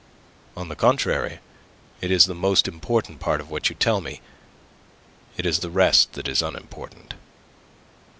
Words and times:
"On 0.57 0.67
the 0.67 0.75
contrary; 0.75 1.41
it 2.01 2.09
is 2.09 2.25
the 2.25 2.33
most 2.33 2.67
important 2.67 3.19
part 3.19 3.39
of 3.39 3.51
what 3.51 3.69
you 3.69 3.75
tell 3.75 4.01
me. 4.01 4.19
It 5.37 5.45
is 5.45 5.59
the 5.59 5.69
rest 5.69 6.13
that 6.13 6.27
is 6.27 6.41
unimportant." 6.41 7.13